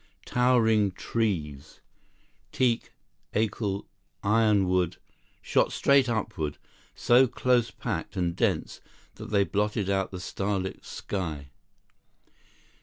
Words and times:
Towering 0.25 0.93
trees, 0.93 1.79
teak, 2.51 2.91
acle, 3.35 3.85
ironwood, 4.23 4.97
shot 5.43 5.71
straight 5.71 6.09
upward, 6.09 6.57
so 6.95 7.27
close 7.27 7.69
packed 7.69 8.17
and 8.17 8.35
dense 8.35 8.81
that 9.17 9.29
they 9.29 9.43
blotted 9.43 9.91
out 9.91 10.09
the 10.09 10.19
starlit 10.19 10.83
sky. 10.83 11.51